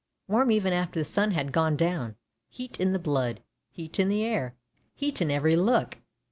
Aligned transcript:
Warm 0.27 0.49
even 0.49 0.73
after 0.73 0.99
the 0.99 1.03
sun 1.05 1.29
had 1.29 1.51
gone 1.51 1.75
down— 1.77 2.15
heat 2.49 2.79
in 2.79 2.91
the 2.91 2.97
blood, 2.97 3.43
heat 3.69 3.99
in 3.99 4.07
the 4.07 4.23
air, 4.23 4.55
heat 4.95 5.21
in 5.21 5.29
every 5.29 5.55
look! 5.55 5.99